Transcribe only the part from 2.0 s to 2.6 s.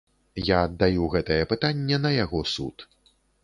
на яго